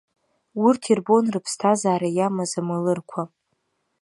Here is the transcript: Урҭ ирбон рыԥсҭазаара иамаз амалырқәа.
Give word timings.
Урҭ 0.65 0.83
ирбон 0.91 1.25
рыԥсҭазаара 1.33 2.09
иамаз 2.17 2.51
амалырқәа. 2.59 3.21